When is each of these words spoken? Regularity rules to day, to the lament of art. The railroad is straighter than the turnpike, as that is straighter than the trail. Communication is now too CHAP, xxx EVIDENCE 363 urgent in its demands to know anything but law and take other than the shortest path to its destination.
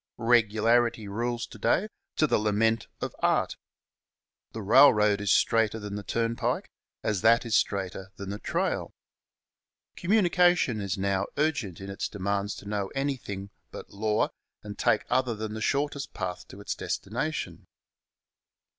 Regularity 0.17 1.07
rules 1.07 1.45
to 1.45 1.59
day, 1.59 1.87
to 2.15 2.25
the 2.25 2.39
lament 2.39 2.87
of 3.01 3.13
art. 3.19 3.55
The 4.51 4.63
railroad 4.63 5.21
is 5.21 5.31
straighter 5.31 5.77
than 5.77 5.93
the 5.93 6.01
turnpike, 6.01 6.71
as 7.03 7.21
that 7.21 7.45
is 7.45 7.55
straighter 7.55 8.11
than 8.15 8.31
the 8.31 8.39
trail. 8.39 8.95
Communication 9.95 10.81
is 10.81 10.97
now 10.97 11.25
too 11.25 11.25
CHAP, 11.25 11.35
xxx 11.35 11.37
EVIDENCE 11.37 11.53
363 11.53 11.67
urgent 11.77 11.81
in 11.81 11.93
its 11.93 12.09
demands 12.09 12.55
to 12.55 12.67
know 12.67 12.87
anything 12.99 13.51
but 13.69 13.91
law 13.93 14.29
and 14.63 14.79
take 14.79 15.05
other 15.07 15.35
than 15.35 15.53
the 15.53 15.61
shortest 15.61 16.15
path 16.15 16.47
to 16.47 16.59
its 16.59 16.73
destination. 16.73 17.67